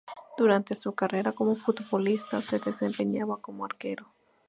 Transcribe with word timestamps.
Durante 0.35 0.73
su 0.75 0.95
carrera 0.95 1.33
como 1.33 1.55
futbolista 1.55 2.41
se 2.41 2.57
desempeñaba 2.57 3.39
como 3.39 3.65
arquero. 3.65 4.07